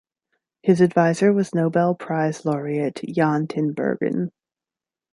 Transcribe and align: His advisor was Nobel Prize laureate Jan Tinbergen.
His 0.63 0.81
advisor 0.81 1.31
was 1.31 1.53
Nobel 1.53 1.93
Prize 1.93 2.43
laureate 2.43 3.01
Jan 3.07 3.45
Tinbergen. 3.45 4.31